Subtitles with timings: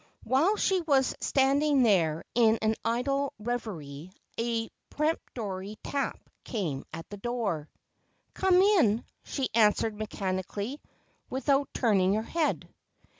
[0.23, 7.17] While she was standing there in an idle reverie, a peremptory tap came at the
[7.17, 7.69] door.'
[8.33, 10.81] Come in,' she answered mechanically,
[11.29, 12.67] without turning her head.